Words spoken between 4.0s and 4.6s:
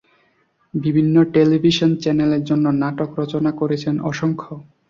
অসংখ্য।